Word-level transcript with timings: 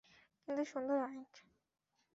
কিন্তু 0.47 0.63
সুন্দর 0.65 0.97
অনেক! 0.99 1.29